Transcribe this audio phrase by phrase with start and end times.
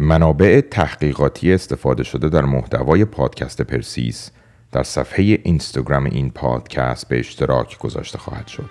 [0.00, 4.30] منابع تحقیقاتی استفاده شده در محتوای پادکست پرسیس
[4.72, 8.70] در صفحه اینستاگرام این پادکست به اشتراک گذاشته خواهد شد.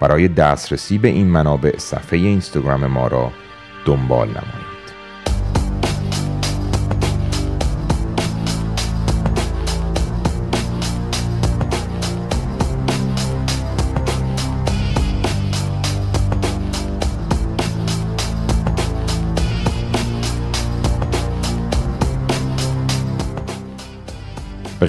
[0.00, 3.32] برای دسترسی به این منابع صفحه اینستاگرام ما را
[3.84, 4.71] دنبال نمایید.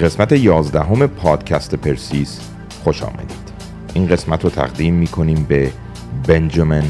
[0.04, 2.40] قسمت یازدهم پادکست پرسیس
[2.84, 3.54] خوش آمدید.
[3.94, 5.72] این قسمت رو تقدیم می کنیم به
[6.28, 6.84] بنجامین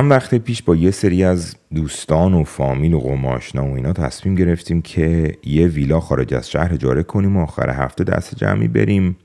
[0.00, 4.34] چند وقت پیش با یه سری از دوستان و فامیل و قماشنا و اینا تصمیم
[4.34, 9.16] گرفتیم که یه ویلا خارج از شهر اجاره کنیم و آخر هفته دست جمعی بریم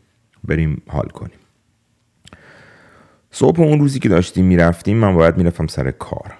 [0.44, 1.38] بریم حال کنیم.
[3.32, 6.34] صبح اون روزی که داشتیم می‌رفتیم من باید می‌رفتم سر کار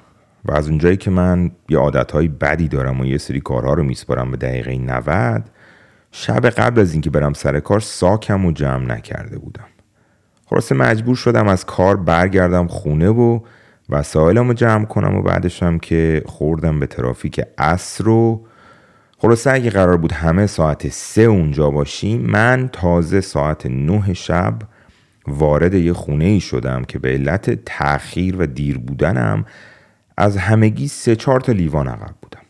[0.46, 4.32] و از اونجایی که من یه عادتهای بدی دارم و یه سری کارها رو میسپارم
[4.32, 5.44] به دقیقه 90
[6.12, 9.68] شب قبل از اینکه برم سر کار ساکم و جمع نکرده بودم.
[10.46, 13.40] خلاصه مجبور شدم از کار برگردم خونه و
[13.90, 18.46] وسایلمو جمع کنم و بعدش هم که خوردم به ترافیک اصر و
[19.18, 24.60] خلاصه اگه قرار بود همه ساعت سه اونجا باشیم من تازه ساعت نه شب
[25.28, 29.46] وارد یه خونه ای شدم که به علت تأخیر و دیر بودنم
[30.18, 32.42] از همگی سه چهار تا لیوان عقب بودم.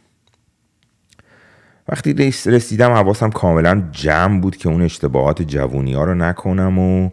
[1.89, 2.13] وقتی
[2.45, 7.09] رسیدم حواسم کاملا جمع بود که اون اشتباهات جوونی ها رو نکنم و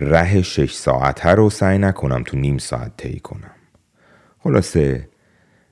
[0.00, 3.50] ره شش ساعته رو سعی نکنم تو نیم ساعت طی کنم.
[4.38, 5.08] خلاصه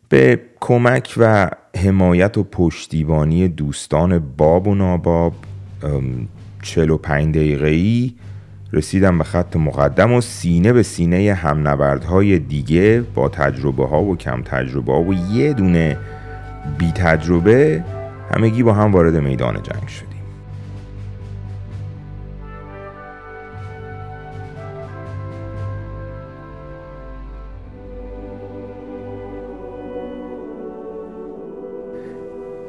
[0.09, 5.35] به کمک و حمایت و پشتیبانی دوستان باب و ناباب
[6.63, 8.15] چل و پنج دقیقه ای
[8.73, 14.43] رسیدم به خط مقدم و سینه به سینه همنبردهای دیگه با تجربه ها و کم
[14.43, 15.99] تجربه ها و یه دونه
[16.79, 17.85] بی تجربه
[18.31, 20.12] همگی با هم وارد میدان جنگ شد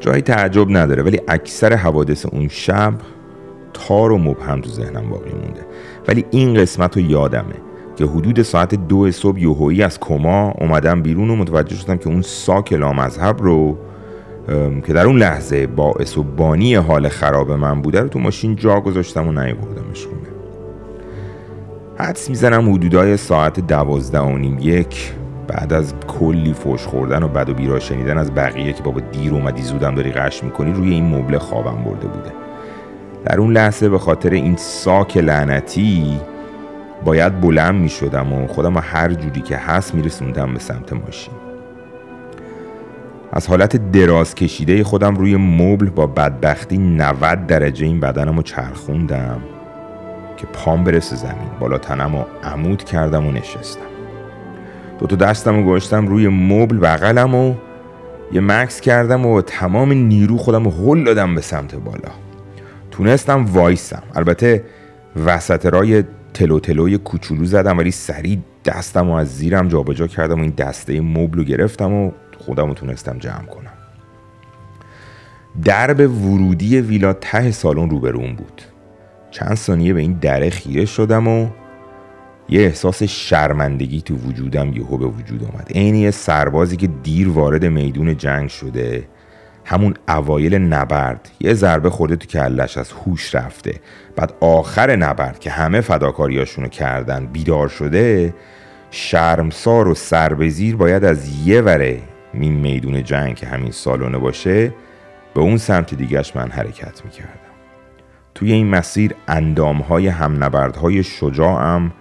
[0.03, 2.93] جایی تعجب نداره ولی اکثر حوادث اون شب
[3.73, 5.65] تار و مبهم تو ذهنم باقی مونده.
[6.07, 7.55] ولی این قسمت رو یادمه
[7.95, 12.21] که حدود ساعت دو صبح یوهویی از کما اومدم بیرون و متوجه شدم که اون
[12.21, 13.77] ساک لامذهب رو
[14.85, 18.79] که در اون لحظه باعث و بانی حال خراب من بوده رو تو ماشین جا
[18.79, 20.27] گذاشتم و نیوردمش خونه.
[21.97, 25.13] حدس می‌زنم حدودای ساعت دوازده و نیم یک.
[25.47, 29.33] بعد از کلی فوش خوردن و بد و بیرا شنیدن از بقیه که بابا دیر
[29.33, 32.31] اومدی زودم داری قش می‌کنی روی این مبل خوابم برده بوده.
[33.25, 36.19] در اون لحظه به خاطر این ساک لعنتی
[37.05, 41.33] باید بلند می‌شدم و خودم هر جوری که هست میرسوندم به سمت ماشین.
[43.31, 49.41] از حالت دراز کشیده خودم روی مبل با بدبختی 90 درجه این بدنم رو چرخوندم
[50.37, 51.49] که پام برسه زمین.
[51.59, 53.92] بالا تنم و عمود کردم و نشستم.
[55.03, 57.55] دوتا دستم رو گذاشتم روی مبل بغلم و
[58.31, 62.11] یه مکس کردم و تمام نیرو خودم هل دادم به سمت بالا.
[62.91, 64.03] تونستم وایسم.
[64.15, 64.63] البته
[65.25, 66.03] وسط رای
[66.33, 71.01] تلو تلوی کوچولو زدم ولی سریع دستم و از زیرم جابجا کردم و این دسته
[71.01, 73.73] مبل رو گرفتم و خودم رو تونستم جمع کنم.
[75.63, 78.61] درب ورودی ویلا ته سالن روبروم بود.
[79.31, 81.47] چند ثانیه به این دره خیره شدم و
[82.49, 87.65] یه احساس شرمندگی تو وجودم یهو به وجود آمد عین یه سربازی که دیر وارد
[87.65, 89.07] میدون جنگ شده.
[89.65, 91.29] همون اوایل نبرد.
[91.39, 93.75] یه ضربه خورده تو کلش از هوش رفته.
[94.15, 97.25] بعد آخر نبرد که همه فداکاریاشونو کردن.
[97.25, 98.33] بیدار شده
[98.91, 101.99] شرمسار و سربزیر باید از یه وره
[102.33, 104.73] این میدون جنگ که همین سالونه باشه
[105.33, 107.39] به اون سمت دیگهش من حرکت می‌کردم.
[108.35, 111.91] توی این مسیر اندامهای همنبردهای شجاعم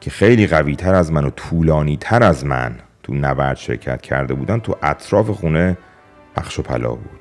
[0.00, 4.34] که خیلی قوی تر از من و طولانی تر از من تو نبرد شرکت کرده
[4.34, 5.78] بودن تو اطراف خونه
[6.36, 7.20] پخش و پلا بود.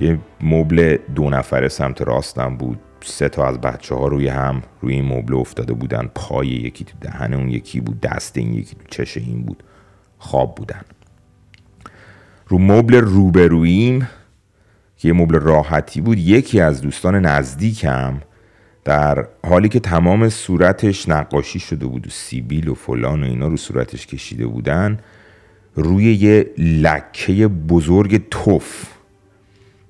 [0.00, 2.78] یه مبل دو نفره سمت راستم بود.
[3.00, 6.10] سه تا از بچه ها روی هم روی این مبل افتاده بودن.
[6.14, 9.62] پای یکی تو دهن اون یکی بود دست این یکی تو چش این بود.
[10.18, 10.82] خواب بودن.
[12.48, 14.08] رو مبل روبرویم
[14.96, 18.20] که یه مبل راحتی بود یکی از دوستان نزدیکم
[18.84, 23.56] در حالی که تمام صورتش نقاشی شده بود و سیبیل و فلان و اینا رو
[23.56, 24.98] صورتش کشیده بودن
[25.74, 28.86] روی یه لکه بزرگ توف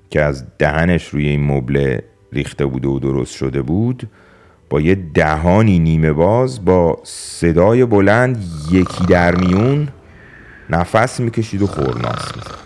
[0.09, 1.99] که از دهنش روی این مبل
[2.33, 4.09] ریخته بوده و درست شده بود
[4.69, 9.87] با یه دهانی نیمه باز با صدای بلند یکی در میون
[10.69, 12.65] نفس می‌کشید و خورناس می‌زد.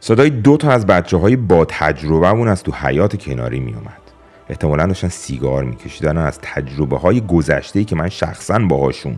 [0.00, 4.03] صدای دو تا از بچه های با تجربه از تو حیات کناری میومد
[4.48, 9.16] احتمالا داشتن سیگار میکشیدن از تجربه های گذشته که من شخصا باهاشون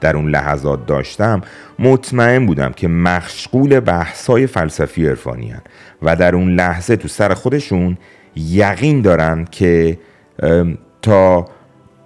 [0.00, 1.40] در اون لحظات داشتم
[1.78, 5.54] مطمئن بودم که مشغول بحثای فلسفی عرفانی
[6.02, 7.98] و در اون لحظه تو سر خودشون
[8.36, 9.98] یقین دارن که
[11.02, 11.46] تا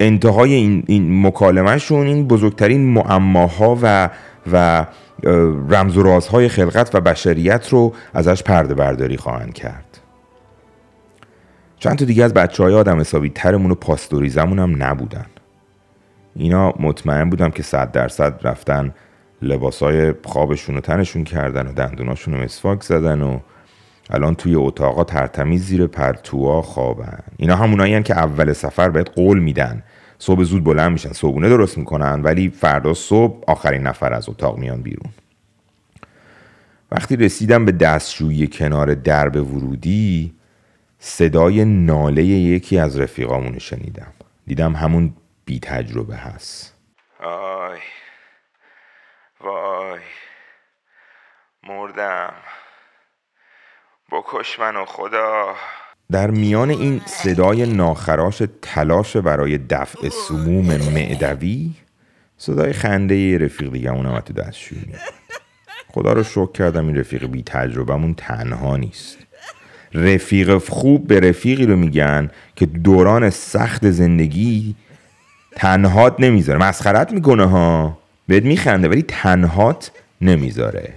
[0.00, 4.10] انتهای این, این مکالمهشون این بزرگترین معماها و
[4.52, 4.86] و
[5.68, 10.01] رمز و رازهای خلقت و بشریت رو ازش پرده برداری خواهند کرد.
[11.82, 15.26] چند تا دیگه از بچه های آدم حسابی ترمون و پاستوریزمون هم نبودن.
[16.36, 18.94] اینا مطمئن بودم که صد درصد رفتن
[19.42, 23.38] لباسای خوابشون رو تنشون کردن و دندوناشون رو مسواک زدن و
[24.10, 27.18] الان توی اتاقا ترتمیز زیر پرتوها خوابن.
[27.36, 29.82] اینا همونایی که اول سفر بهت قول میدن.
[30.18, 34.82] صبح زود بلند میشن صبحونه درست می‌کنن ولی فردا صبح آخرین نفر از اتاق میان
[34.82, 35.10] بیرون.
[36.92, 40.32] وقتی رسیدم به دستشویی کنار درب ورودی
[41.04, 44.12] صدای ناله یکی از رفیقامونو شنیدم.
[44.46, 45.14] دیدم همون
[45.44, 46.74] بی تجربه هست.
[47.20, 47.78] آی
[49.40, 50.00] وای.
[51.68, 52.32] مردم.
[54.12, 55.54] بکش منو خدا.
[56.12, 61.70] در میان این صدای ناخراش تلاش برای دفع سموم معدوی
[62.36, 64.94] صدای خنده رفیق دیگه اون تو دستشویی
[65.88, 69.31] خدا رو شکر کردم این رفیق بی تجربهمون تنها نیست.
[69.94, 74.74] رفیق خوب به رفیقی رو میگن که دوران سخت زندگی
[75.56, 76.58] تنهات نمی‌ذاره.
[76.58, 77.98] مسخرت می‌کنه ها.
[78.28, 79.90] بهت میخنده ولی تنهات
[80.20, 80.94] نمی‌ذاره.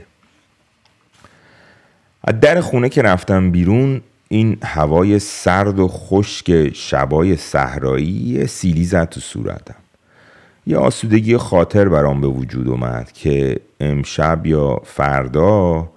[2.41, 9.19] در خونه که رفتم بیرون این هوای سرد و خشک شبای صحرایی سیلی زد تو
[9.19, 9.75] صورتم.
[10.67, 15.89] یه آسودگی خاطر برام به وجود اومد که امشب یا فردا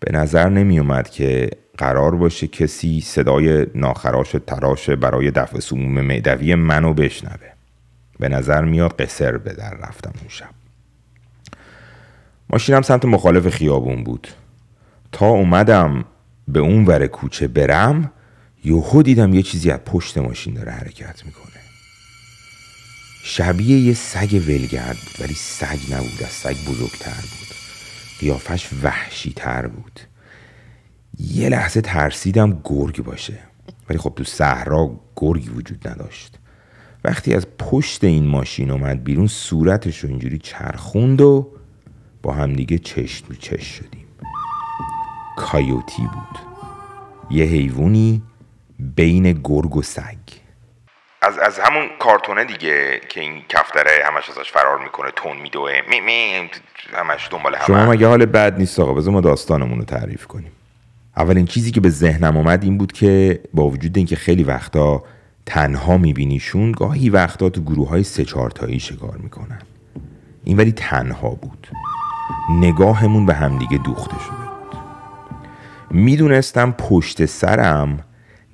[0.00, 6.54] به نظر نمی اومد که قرار باشه کسی صدای ناخراش تراش برای دفع سموم معدوی
[6.54, 7.52] منو بشنوه.
[8.18, 10.50] به نظر میاد قصر به در رفتم اون شب.
[12.50, 14.28] ماشینم سمت مخالف خیابون بود.
[15.12, 16.04] تا اومدم
[16.48, 18.12] به اون ور کوچه برم
[18.64, 21.46] یهو دیدم یه چیزی از پشت ماشین داره حرکت می‌کنه.
[23.22, 27.56] شبیه یه سگ ولگرد بود ولی سگ نبود از سگ بزرگتر بود.
[28.20, 30.00] قیافش وحشی تر بود.
[31.18, 33.38] یه لحظه ترسیدم گرگ باشه.
[33.88, 36.38] ولی خب تو صحرا گرگی وجود نداشت.
[37.04, 41.52] وقتی از پشت این ماشین اومد بیرون صورتش رو اینجوری چرخوند و
[42.22, 44.06] با همدیگه چشم تو چشم شدیم.
[45.36, 46.38] کایوتی بود.
[47.30, 48.22] یه حیوانی
[48.78, 50.16] بین گرگ و سگ.
[51.22, 55.72] از, از همون کارتونه دیگه که این کفتره همش ازش فرار می‌کنه تون میدوه.
[55.90, 56.50] می می
[56.92, 57.66] همش دنبال همه.
[57.66, 60.52] شما مگه حال بد نیست آقا؟ بذار ما داستانمون رو تعریف کنیم.
[61.16, 65.02] اولین چیزی که به ذهنم اومد این بود که با وجود اینکه خیلی وقتا
[65.46, 69.58] تنها میبینیشون گاهی وقتا تو گروه های سه چارتایی شکار می‌کنن.
[70.44, 71.68] این ولی تنها بود.
[72.50, 74.78] نگاهمون به همدیگه دوخته شده بود.
[75.90, 77.98] می‌دونستم پشت سرم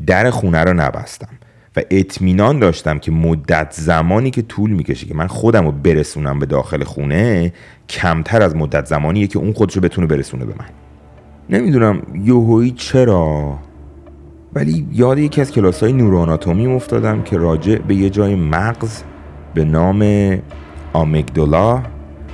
[0.07, 1.39] در خونه رو نبستم
[1.77, 6.47] و اطمینان داشتم که مدت زمانی که طول می‌کشه که من خودم رو برسونم به
[6.47, 7.53] داخل خونه
[7.89, 10.69] کمتر از مدت زمانیه که اون خودش رو بتونه برسونه به من.
[11.51, 13.59] نمی‌دونم یوهویی چرا
[14.55, 19.03] ولی یاد یکی از کلاس های نوراناتومی افتادم که راجع به یه جای مغز
[19.55, 20.03] به نام
[20.93, 21.83] آمگدولا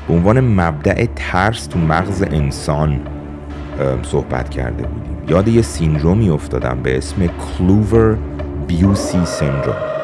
[0.09, 3.01] به عنوان مبدع ترس تو مغز انسان
[4.03, 5.17] صحبت کرده بودیم.
[5.29, 8.19] یاد یه سیندرومی افتادم به اسم کلوور
[8.67, 9.98] بیوسی سیندروم.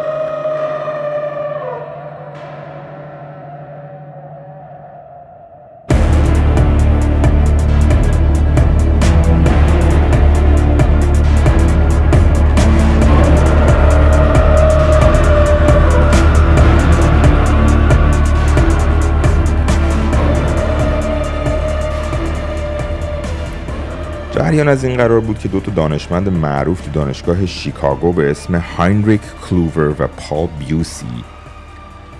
[24.54, 28.54] جریان از این قرار بود که دو تا دانشمند معروف تو دانشگاه شیکاگو به اسم
[28.54, 29.20] هاینریک
[29.50, 31.06] کلوور و پال بیوسی.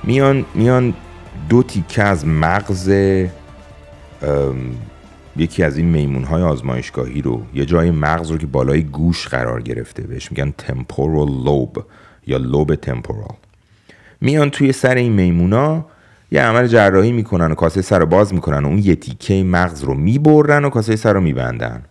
[0.05, 0.95] میان میان
[1.49, 2.89] دو تیکه از مغز
[5.37, 9.63] یکی از این میمون های آزمایشگاهی رو یه جای مغز رو که بالای گوش قرار
[9.63, 11.85] گرفته بهش میگن temporal lobe
[12.27, 13.35] یا لوب temporal
[14.21, 15.85] میان توی سر این میمونا
[16.33, 19.85] یه عمل جراحی می‌کنن و کاسه سر رو باز می‌کنن و اون یه تیکه مغز
[19.85, 21.83] رو می‌برن و کاسه سر رو میبندن.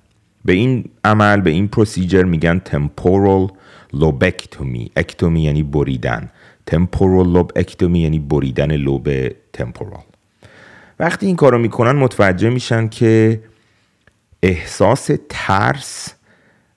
[0.45, 3.47] به این عمل به این پروسیجر میگن تمپورال
[3.93, 6.29] لوبکتومی اکتومی یعنی بریدن.
[6.65, 9.09] تمپورال لوب اکتومی یعنی بریدن لوب
[9.53, 10.03] تمپورال
[10.99, 13.41] وقتی این کارو می‌کنن متوجه میشن که
[14.43, 16.13] احساس ترس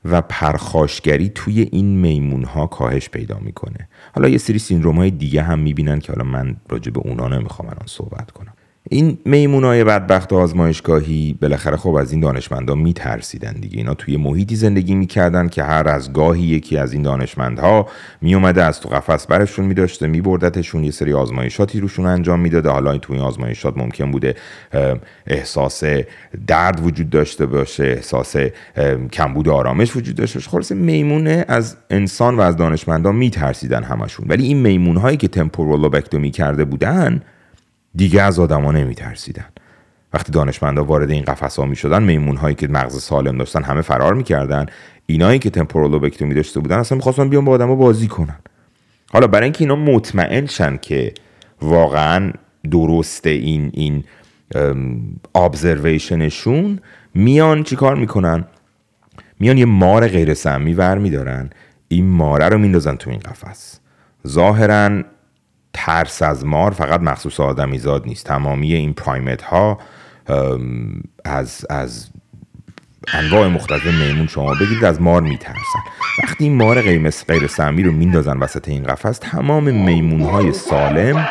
[0.05, 3.89] و پرخاشگری توی این میمون ها کاهش پیدا می‌کنه.
[4.15, 7.69] حالا یه سری سیندروم های دیگه هم می‌بینن که حالا من راجع به اونا نمی‌خوام
[7.69, 8.53] الان صحبت کنم.
[8.91, 13.79] این میمونای بدبخت آزمایشگاهی بالاخره خب از این دانشمندان میترسیدن دیگه.
[13.79, 17.89] اینا توی محیطی زندگی می‌کردن که هر از گاهی یکی از این دانشمندها
[18.21, 22.71] میومده از تو قفس برشون میداشته میبردتشون یه سری آزمایشاتی روشون انجام می‌داده.
[22.71, 24.35] حالا توی این آزمایشات ممکن بوده
[25.27, 25.85] احساس
[26.47, 28.37] درد وجود داشته باشه احساس
[29.13, 30.51] کمبود آرامش وجود داشته باشه.
[30.51, 34.27] خلاص میمونه از انسان و از دانشمندان میترسیدن همشون.
[34.29, 37.23] ولی این میمونهایی که تمپورولوبکتومی کرده بودن
[37.97, 39.47] دیگه از آدما نمیترسیدن.
[40.13, 43.83] وقتی دانشمندا وارد این قفس ها می شدن میمون هایی که مغز سالم داشتن همه
[43.83, 44.67] فرار می‌کردن.
[45.07, 48.39] اینایی که تمپورولوبکتومی داشته بودن اصلا می‌خواستن بیان با آدما بازی کنن.
[49.13, 51.15] حالا برای اینکه اینا مطمئن شن که
[51.63, 52.33] واقعا
[52.71, 54.05] درسته این این
[55.35, 56.81] ابزرویشنشون
[57.15, 58.45] میان چیکار می‌کنن؟
[59.41, 61.51] میان یه مار غیر سمی ور میدارن.
[61.89, 63.81] این ماره رو میندازن تو این قفس.
[64.27, 65.03] ظاهرا
[65.77, 68.27] ترس از مار فقط مخصوص آدمیزاد نیست.
[68.27, 69.79] تمامی این پرایمت ها
[71.25, 72.11] از از
[73.13, 75.79] انواع مختلف میمون شما بگیرید از مار میترسن.
[76.23, 81.29] وقتی این مار غیر غیر سمی رو میندازن وسط این قفس تمام میمون های سالم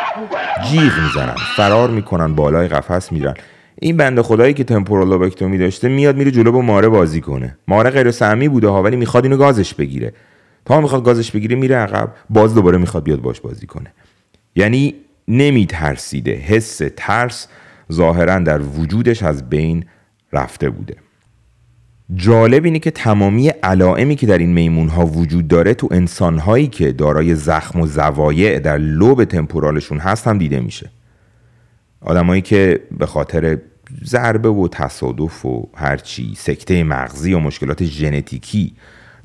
[0.70, 3.34] جیغ می‌زنن فرار می‌کنن بالای قفس میرن.
[3.82, 7.58] این بنده خدایی که تمپورالوبکتومی داشته میاد میره جلو با ماره بازی کنه.
[7.68, 10.14] ماره غیر سمی بوده ها ولی می‌خواد اینو گازش بگیره.
[10.66, 13.94] تا می‌خواد گازش بگیره میره عقب باز دوباره می‌خواد بیاد باش بازی کنه.
[14.55, 14.95] یعنی
[15.27, 17.47] نمی ترسیده حس ترس
[17.91, 19.85] ظاهرا در وجودش از بین
[20.33, 20.95] رفته بوده.
[22.15, 26.67] جالب اینه که تمامی علائمی که در این میمون ها وجود داره تو انسان هایی
[26.67, 30.89] که دارای زخم و زوایع در لوب تمپورالشون هست هم دیده میشه.
[32.01, 33.57] آدمایی که به خاطر
[34.03, 38.74] ضربه و تصادف و هرچی سکته مغزی و مشکلات ژنتیکی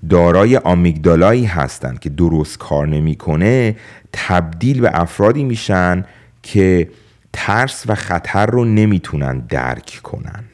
[0.09, 3.77] دارای آمیگدالایی هستند که درست کار نمی‌کنه
[4.13, 6.05] تبدیل به افرادی میشن
[6.43, 6.91] که
[7.33, 10.45] ترس و خطر رو نمی‌تونن درک کنن.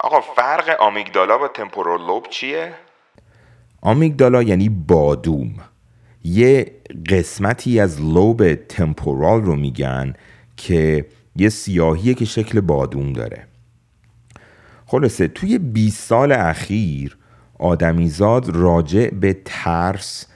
[0.00, 2.72] آقا فرق آمیگدالا با تمپورال لوب چیه؟
[3.80, 5.54] آمیگدالا یعنی بادوم.
[6.24, 6.72] یه
[7.10, 10.14] قسمتی از لوب تمپورال رو میگن
[10.56, 11.06] که
[11.36, 13.46] یه سیاهیه که شکل بادوم داره.
[14.86, 17.16] خلاصه توی 20 سال اخیر
[17.64, 20.26] آدمیزاد راجع به ترس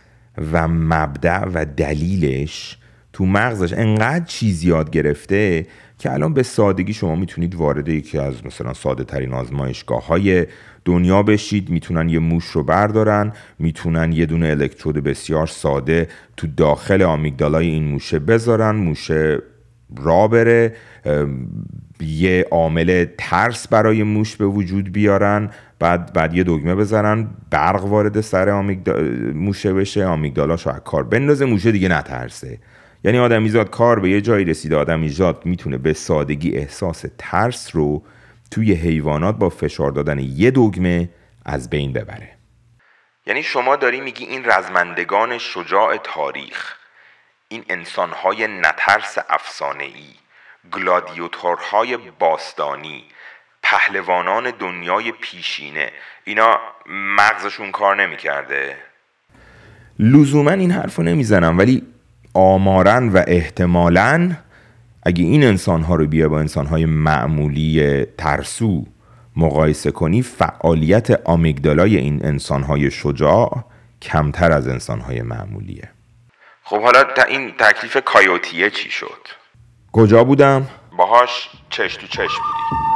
[0.52, 2.78] و مبدع و دلیلش
[3.12, 5.66] تو مغزش انقدر چیز یاد گرفته
[5.98, 10.46] که الان به سادگی شما می‌تونید وارد یکی از مثلا ساده ترین آزمایشگاه های
[10.84, 11.70] دنیا بشید.
[11.70, 17.84] می‌تونن یه موش رو بردارن می‌تونن یه دونه الکترود بسیار ساده تو داخل آمیگدالای این
[17.84, 19.38] موشه بذارن موشه
[19.96, 20.74] را بره
[22.00, 28.20] یه عامل ترس برای موش به وجود بیارن بعد بعد یه دگمه بزنن برق وارد
[28.20, 28.60] سر
[29.32, 32.58] موشه بشه آمیگدالاش رو کار بندازه موشه دیگه نترسه.
[33.04, 38.02] یعنی آدمیزاد کار به یه جایی رسیده آدمیزاد می‌تونه به سادگی احساس ترس رو
[38.50, 41.08] توی حیوانات با فشار دادن یه دگمه
[41.44, 42.30] از بین ببره.
[43.26, 46.74] یعنی شما داری میگی این رزمندگان شجاع تاریخ
[47.48, 50.14] این انسانهای نترس افسانه‌ای.
[50.72, 53.04] گلادیوتورهای باستانی
[53.62, 55.92] پهلوانان دنیای پیشینه.
[56.24, 58.76] اینا مغزشون کار نمی‌کرده.
[59.98, 61.82] لزوما این حرف رو نمی‌زنم ولی
[62.34, 64.36] آمارن و احتمالا
[65.02, 68.86] اگه این انسان ها رو بیا با انسان های معمولی ترسو
[69.36, 73.64] مقایسه کنی فعالیت آمیگدالای این انسان های شجاع
[74.02, 75.90] کمتر از انسان های معمولیه.
[76.62, 79.37] خب حالا این تکلیف کایوتیه چی شد؟
[79.92, 80.66] کجا بودم؟
[80.98, 82.88] باهاش چش تو چش بودی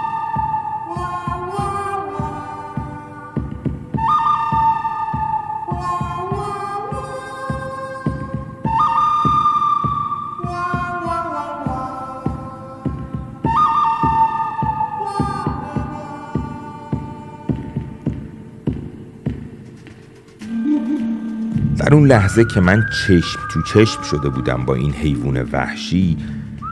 [21.78, 26.16] در اون لحظه که من چشم تو چشم شده بودم با این حیوان وحشی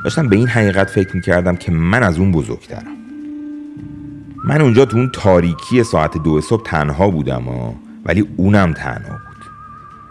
[0.04, 2.96] داشتم به این حقیقت فکر می‌کردم که من از اون بزرگترم.
[4.44, 9.44] من اونجا تو اون تاریکی ساعت دو صبح تنها بودم ها ولی اونم تنها بود.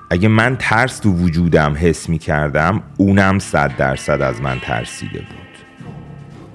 [0.10, 5.39] اگه من ترس تو وجودم حس می کردم اونم صد درصد از من ترسیده بود.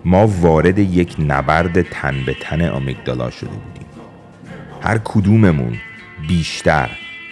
[0.05, 3.87] ما وارد یک نبرد تن به تن آمیگدالا شده بودیم.
[4.83, 5.77] هر کدوممون
[6.29, 6.91] بیشتر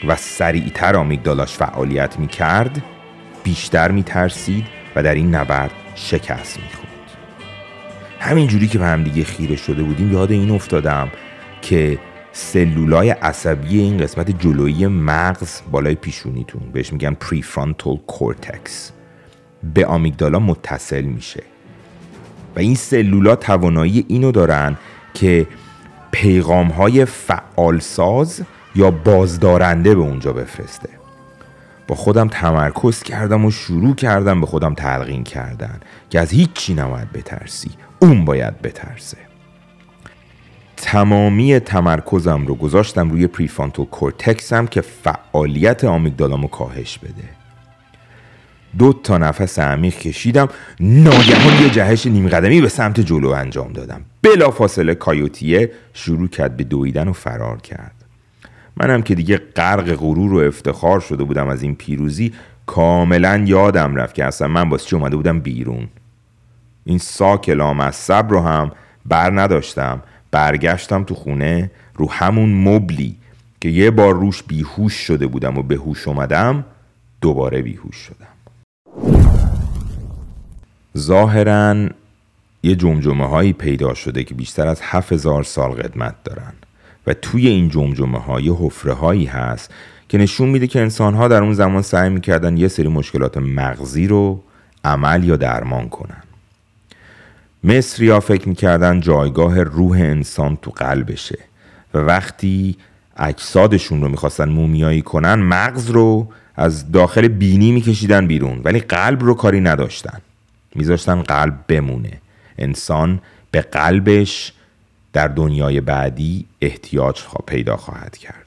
[0.08, 2.82] و سریعتر amygdala ش فعالیت می کرد
[3.44, 4.64] بیشتر می ترسید
[4.96, 6.88] و در این نبرد شکست می خورد
[8.20, 11.08] همین جوری که به هم دیگه خیره شده بودیم یاد این افتادم
[11.62, 11.98] که
[12.32, 16.62] سلولای عصبی این قسمت جلویی مغز بالای پیشونیتون.
[16.72, 18.92] بهش میگن prefrontal cortex
[19.74, 21.42] به amygdala متصل میشه.
[22.56, 24.76] و این سلولا توانایی اینو دارن
[25.14, 25.46] که
[26.10, 28.42] پیغام های فعالساز
[28.74, 30.88] یا بازدارنده به اونجا بفرسته.
[31.86, 37.12] با خودم تمرکز کردم و شروع کردم به خودم تلقین کردن که از هیچی نباید
[37.12, 39.16] بترسی اون باید بترسه.
[40.76, 47.28] تمامی تمرکزم رو گذاشتم روی پریفانتو کورتکسم که فعالیت آمیگدالامو کاهش بده.
[48.78, 50.48] دو تا نفس عمیق کشیدم
[50.80, 54.00] ناگهان یه جهش نیم قدمی به سمت جلو انجام دادم.
[54.22, 58.01] بلا فاصله کایوتیه شروع کرد به دویدن و فرار کرد.
[58.76, 62.32] منم که دیگه غرق غرور و افتخار شده بودم از این پیروزی
[62.66, 65.88] کاملا یادم رفت که اصلا من باز چی اومده بودم بیرون.
[66.84, 67.54] این ساک
[67.90, 68.70] صبر رو هم
[69.06, 73.16] بر نداشتم برگشتم تو خونه رو همون مبلی
[73.60, 76.64] که یه بار روش بیهوش شده بودم و به هوش اومدم
[77.20, 78.26] دوباره بیهوش شدم.
[80.98, 81.88] ظاهرا
[82.62, 86.52] یه جمجمه هایی پیدا شده که بیشتر از هزار سال قدمت دارن.
[87.06, 89.70] و توی این جمجمه های حفره هایی هست
[90.08, 94.06] که نشون میده که انسان ها در اون زمان سعی می‌کردن یه سری مشکلات مغزی
[94.06, 94.42] رو
[94.84, 96.22] عمل یا درمان کنن.
[97.64, 101.38] مصری ها فکر می‌کردن جایگاه روح انسان تو قلبشه
[101.94, 102.76] و وقتی
[103.16, 109.34] اجسادشون رو می‌خواستن مومیایی کنن مغز رو از داخل بینی میکشیدن بیرون ولی قلب رو
[109.34, 110.18] کاری نداشتن.
[110.74, 112.12] میذاشتن قلب بمونه.
[112.58, 114.52] انسان به قلبش
[115.12, 118.46] در دنیای بعدی احتیاج پیدا خواهد کرد.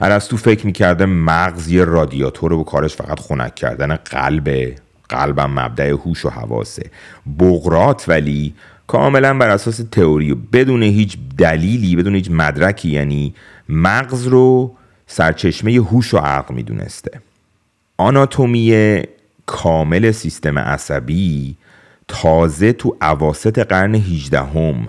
[0.00, 4.74] ارسطو فکر می‌کرده مغز یه رادیاتور و کارش فقط خنک کردن قلب
[5.08, 6.90] قلبم مبدع هوش و حواسه.
[7.38, 8.54] بغرات ولی
[8.86, 10.32] کاملا بر اساس تئوری.
[10.32, 13.34] و بدون هیچ دلیلی بدون هیچ مدرکی یعنی
[13.68, 14.76] مغز رو
[15.06, 17.20] سرچشمه هوش و عقل می‌دونسته.
[17.96, 19.02] آناتومی
[19.46, 21.56] کامل سیستم عصبی
[22.08, 24.88] تازه تو عواست قرن 18 هم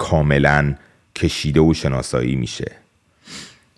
[0.00, 0.74] کاملا
[1.16, 2.72] کشیده و شناسایی میشه.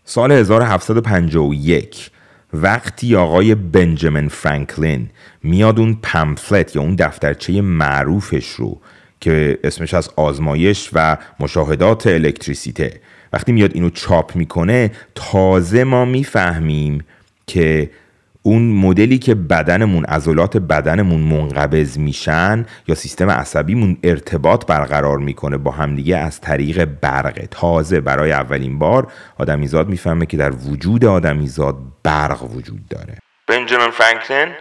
[0.05, 2.11] سال 1751
[2.53, 5.11] وقتی آقای بنجامین فرانکلین
[5.43, 8.81] میاد اون پمفلت یا اون دفترچه معروفش رو
[9.21, 13.01] که اسمش از آزمایش و مشاهدات الکتریسیته
[13.33, 17.05] وقتی میاد اینو چاپ می‌کنه تازه ما می‌فهمیم
[17.47, 17.91] که
[18.43, 25.71] اون مدلی که بدنمون عضلات بدنمون منقبض میشن یا سیستم عصبیمون ارتباط برقرار می‌کنه با
[25.71, 27.47] همدیگه از طریق برق.
[27.51, 33.19] تازه برای اولین بار آدمیزاد می‌فهمه که در وجود آدمیزاد برق وجود داره.
[33.49, 34.55] بنجامین فرانکلین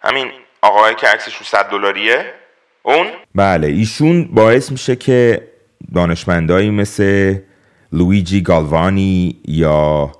[0.00, 0.26] همین
[0.62, 2.24] آقای که عکسش رو 100 دلاریه
[2.82, 5.48] اون؟ بله ایشون باعث میشه که
[5.94, 7.38] دانشمندایی مثل
[7.92, 10.12] لویجی گالوانی یا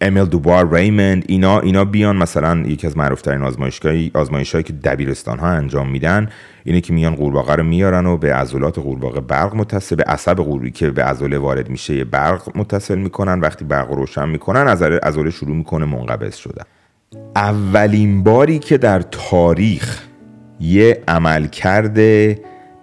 [0.00, 2.16] امیل دوبار ریمند اینا اینا بیان.
[2.16, 6.28] مثلا یکی از معروفترین آزمایشگاهی آزمایشهایی که دبیرستان ها انجام میدن
[6.64, 10.70] اینه که میان قورباغه رو میارن و به عضلات قورباغه برق متصل به عصب قوری
[10.70, 13.40] که به عضله وارد میشه برق متصل می‌کنن.
[13.40, 14.68] وقتی برق روشن می‌کنن
[15.02, 16.64] عضله شروع می‌کنه منقبض شدن.
[17.36, 20.02] اولین باری که در تاریخ
[20.60, 21.98] یه عملکرد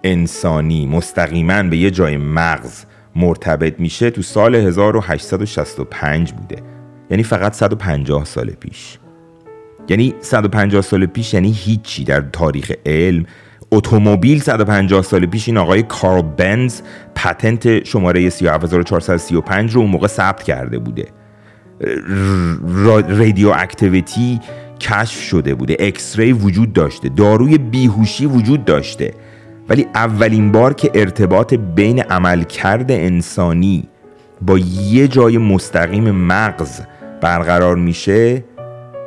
[0.04, 2.84] انسانی مستقیما به یه جای مغز
[3.16, 6.62] مرتبط میشه تو سال 1865 بوده.
[7.10, 8.98] یعنی فقط 150 سال پیش.
[9.88, 12.04] یعنی 150 سال پیش یعنی هیچی.
[12.04, 13.24] در تاریخ علم
[13.70, 16.80] اتومبیل 150 سال پیش این آقای کارل بنز
[17.14, 21.08] پتنت شماره 37435 رو اون موقع ثبت کرده بوده.
[22.68, 24.40] radioactivity
[24.80, 25.76] کشف شده بوده.
[25.80, 27.08] X-ray وجود داشته.
[27.08, 29.14] داروی بیهوشی وجود داشته.
[29.68, 33.88] ولی اولین بار که ارتباط بین عملکرد انسانی
[34.42, 36.80] با یه جای مستقیم مغز
[37.20, 38.44] برقرار میشه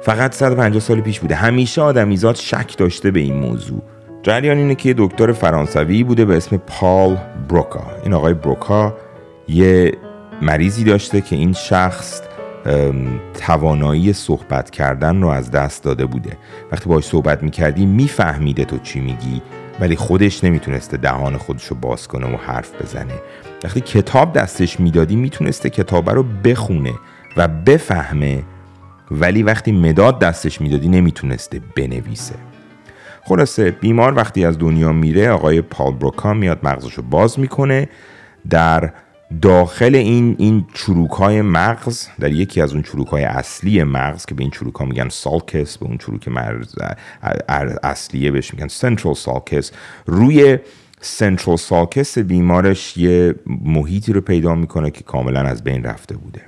[0.02, 1.36] فقط 150 سال پیش بوده.
[1.36, 3.82] همیشه آدمیزاد شک داشته به این موضوع.
[4.24, 7.18] جریان اینه که دکتر فرانسوی بوده به اسم پال
[7.50, 7.84] بروکا.
[8.04, 8.96] این آقای بروکا
[9.48, 9.94] یه
[10.42, 12.22] مریضی داشته که این شخص
[13.34, 16.38] توانایی صحبت کردن رو از دست داده بوده.
[16.72, 19.42] وقتی باش صحبت می‌کردی میفهمیده تو چی میگی.
[19.80, 23.14] ولی خودش نمی‌تونسته دهان خودش رو باز کنه و حرف بزنه.
[23.64, 26.94] وقتی کتاب دستش می‌دادی می‌تونسته کتاب رو بخونه
[27.38, 28.44] و بفهمه
[29.12, 32.36] ولی وقتی مداد دستش می‌دادی نمی‌تونسته بنویسه.
[33.22, 37.90] خلاصه بیمار وقتی از دنیا میره آقای پال بروکان میاد مغزش رو باز می‌کنه
[38.50, 38.94] در
[39.42, 44.36] داخل این این چروک های مغز در یکی از اون چروک های اصلی مغز که
[44.36, 46.76] به این چروک ها میگن سالکس به اون چروک مرز
[47.84, 49.72] اصلیه بهش میگن سنترال سالکس
[50.06, 50.58] روی
[51.02, 56.42] سنترال سالکس بیمارش یه محیطی رو پیدا می‌کنه که کاملا از بین رفته بوده.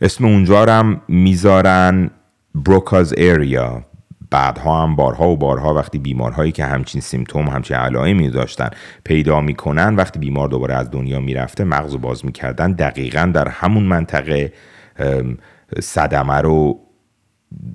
[0.00, 2.10] اسم اونجا هم می‌ذارن
[2.54, 3.84] بروکاز ایریا
[4.30, 8.70] بعدها هم بارها و بارها وقتی بیمارهایی که همچین سیمتوم همچین علائمی داشتن
[9.04, 14.52] پیدا می‌کنن وقتی بیمار دوباره از دنیا می‌رفته مغز باز می‌کردن دقیقا در همون منطقه
[15.80, 16.80] صدمه رو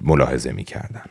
[0.02, 1.06] ملاحظه می‌کردن.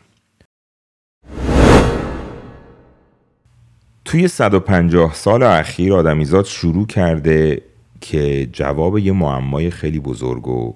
[4.04, 7.62] توی 150 سال اخیر آدمیزاد شروع کرده
[8.00, 10.74] که جواب یه معمای خیلی بزرگ رو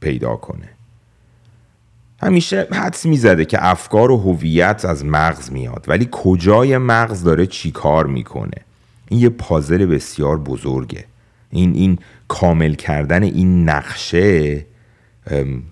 [0.00, 0.79] پیدا کنه.
[2.22, 5.84] همیشه حدس می‌زده که افکار و هویت از مغز میاد.
[5.88, 8.56] ولی کجای مغز داره چی کار می‌کنه؟
[9.08, 11.04] این یه پازل بسیار بزرگه.
[11.50, 14.66] این این کامل کردن این نقشه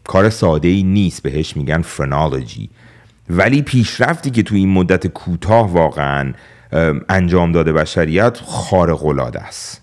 [0.04, 2.70] کار ساده ای نیست بهش میگن فرنالوجی
[3.30, 6.32] ولی پیشرفتی که تو این مدت کوتاه واقعا
[7.08, 9.82] انجام داده بشریت خارق العاده است.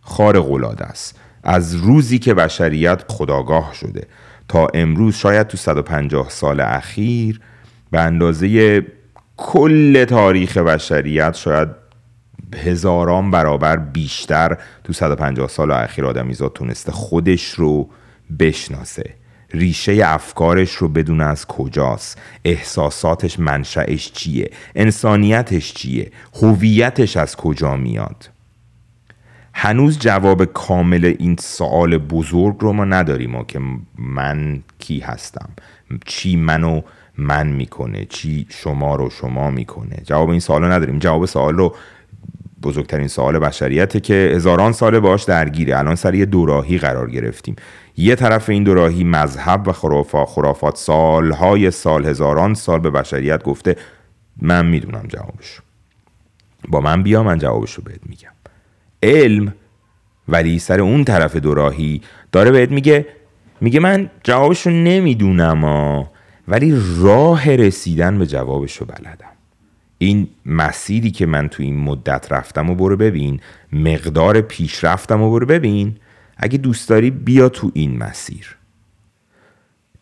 [0.00, 1.18] خارق العاده است.
[1.42, 4.06] از روزی که بشریت خداگاه شده.
[4.48, 7.40] تا امروز شاید تو 150 سال اخیر
[7.90, 8.82] به اندازه
[9.36, 11.68] کل تاریخ بشریت شاید
[12.54, 17.88] هزاران برابر بیشتر تو 150 سال اخیر آدمیزاد تونسته خودش رو
[18.38, 19.14] بشناسه.
[19.54, 26.10] ریشه افکارش رو بدون از کجاست؟ احساساتش منشأش چیه؟ انسانیتش چیه؟
[26.42, 28.28] هویتش از کجا میاد؟
[29.60, 33.30] هنوز جواب کامل این سوال بزرگ رو ما نداریم.
[33.30, 33.60] ما که
[33.98, 35.48] من کی هستم؟
[36.06, 36.80] چی منو
[37.18, 40.98] من می‌کنه؟ چی شما رو شما می‌کنه؟ جواب این سوال رو نداریم.
[40.98, 41.74] جواب سوال رو
[42.62, 45.78] بزرگترین سوال بشریته که هزاران سال باش درگیره.
[45.78, 47.56] الان سر یه دوراهی قرار گرفتیم.
[47.96, 53.76] یه طرف این دوراهی مذهب و خرافات, خرافات سالهای سال هزاران سال به بشریت گفته
[54.42, 55.60] من می‌دونم جوابش
[56.68, 58.37] با من بیا من جوابش رو بهت میگم.
[59.02, 59.54] علم
[60.28, 63.06] ولی سر اون طرف دوراهی داره بهت میگه
[63.60, 65.64] میگه من جوابشو نمی‌دونم
[66.48, 69.32] ولی راه رسیدن به جوابشو بلدم.
[69.98, 73.40] این مسیری که من تو این مدت رفتم و برو ببین
[73.72, 75.96] مقدار پیشرفتم و برو ببین.
[76.36, 78.56] اگه دوست داری بیا تو این مسیر.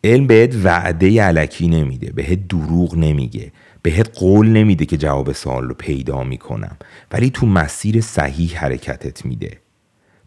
[0.03, 3.51] علم بهت وعده علکی نمیده بهت دروغ نمیگه.
[3.81, 6.77] بهت قول نمیده که جواب سوال رو پیدا می‌کنم
[7.11, 9.57] ولی تو مسیر صحیح حرکتت میده.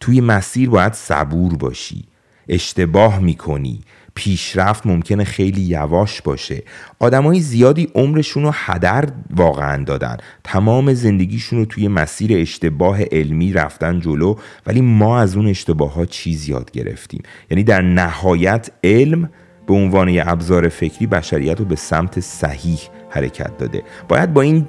[0.01, 2.05] توی مسیر باید صبور باشی
[2.49, 3.81] اشتباه می‌کنی
[4.15, 6.63] پیشرفت ممکنه خیلی یواش باشه.
[6.99, 10.17] آدمای زیادی عمرشون رو هدر واقعا دادن.
[10.45, 14.37] تمام زندگیشون رو توی مسیر اشتباه علمی رفتن جلو
[14.67, 17.23] ولی ما از اون اشتباه ها چیز یاد گرفتیم.
[17.51, 19.31] یعنی در نهایت علم
[19.71, 23.83] به عنوان یه ابزار فکری بشریت رو به سمت صحیح حرکت داده.
[24.09, 24.67] باید با این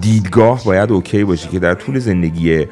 [0.00, 2.66] دیدگاه باید اوکی باشی که در طول زندگی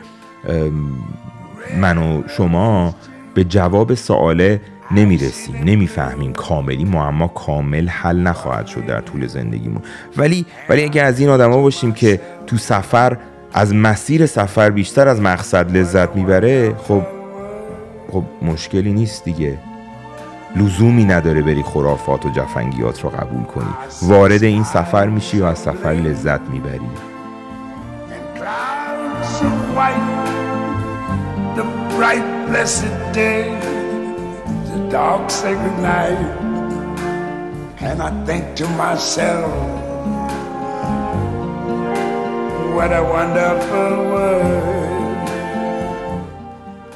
[1.77, 2.95] من و شما
[3.35, 4.61] به جواب سواله
[4.91, 9.83] نمی‌رسیم نمی‌فهمیم کاملی معما کامل حل نخواهد شد در طول زندگیمون.
[10.17, 13.17] ولی ولی اگه از این آدما باشیم که تو سفر
[13.53, 17.03] از مسیر سفر بیشتر از مقصد لذت می‌بره خب
[18.13, 19.59] خب مشکلی نیست دیگه.
[20.57, 23.75] لزومی نداره بری خرافات و جفنگیات رو قبول کنی.
[24.03, 26.81] وارد این سفر میشی و از سفر لذت می‌بری.
[42.79, 44.98] What a wonderful world.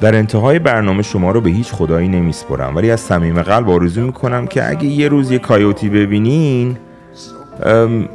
[0.03, 2.75] در انتهای برنامه شما رو به هیچ خدایی نمیسپرم.
[2.75, 6.77] ولی از صمیم قلب آرزو می‌کنم که اگه یه روز یه کایوتی ببینین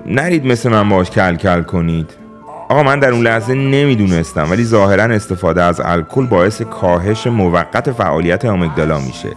[0.07, 2.11] نرید مثل من باش کل کل کنید.
[2.69, 8.45] آقا من در اون لحظه نمی‌دونستم ولی ظاهرا استفاده از الکل باعث کاهش موقت فعالیت
[8.45, 9.29] آمگدالا میشه.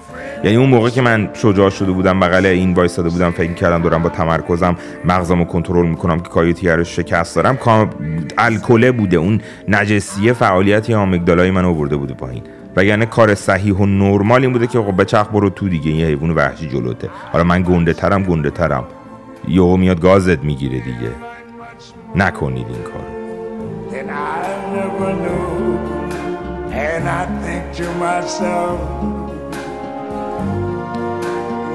[0.43, 4.03] یعنی اون موقع که من شجاع شده بودم بغل این وایساده بودم فکر کردم دارم
[4.03, 4.75] با تمرکزم
[5.05, 7.57] مغزم رو کنترل می‌کنم که کایوتی رو شکست دارم
[8.37, 9.17] الکله بوده.
[9.17, 12.43] اون نجسیه فعالیتی آمگدالای من آورده بوده پایین.
[12.75, 16.07] و یعنی کار صحیح و نرمال این بوده که خب بچخ برو تو دیگه یه
[16.07, 17.09] حیوان وحشی جلوته.
[17.31, 18.83] حالا من گنده ترم گنده ترم.
[19.47, 21.11] یهو میاد گازت می‌گیره دیگه.
[22.15, 23.05] نکنید این کارو.
[26.73, 29.20] And I think to myself,